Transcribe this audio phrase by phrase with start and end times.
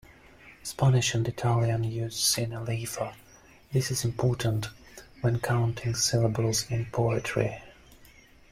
[0.63, 3.13] Spanish and Italian use synalepha;
[3.71, 4.67] this is important
[5.21, 7.61] when counting syllables in poetry.